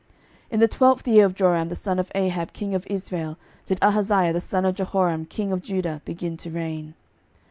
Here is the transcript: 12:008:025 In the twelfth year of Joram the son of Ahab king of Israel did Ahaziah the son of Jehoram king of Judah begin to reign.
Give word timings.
12:008:025 0.47 0.51
In 0.53 0.59
the 0.61 0.67
twelfth 0.67 1.07
year 1.07 1.25
of 1.27 1.35
Joram 1.35 1.69
the 1.69 1.75
son 1.75 1.99
of 1.99 2.11
Ahab 2.15 2.53
king 2.53 2.73
of 2.73 2.87
Israel 2.87 3.37
did 3.67 3.77
Ahaziah 3.83 4.33
the 4.33 4.41
son 4.41 4.65
of 4.65 4.73
Jehoram 4.73 5.25
king 5.25 5.51
of 5.51 5.61
Judah 5.61 6.01
begin 6.05 6.37
to 6.37 6.49
reign. 6.49 6.95